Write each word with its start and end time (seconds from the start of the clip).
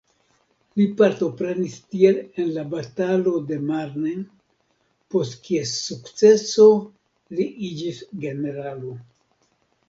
Li 0.79 0.85
partoprenis 1.01 1.73
tiel 1.95 2.17
en 2.43 2.49
la 2.55 2.63
batalo 2.71 3.33
de 3.51 3.57
Marne, 3.65 4.13
post 5.17 5.37
kies 5.49 5.75
sukceso, 5.83 6.67
li 7.39 7.47
iĝis 7.71 8.03
generalo. 8.27 8.97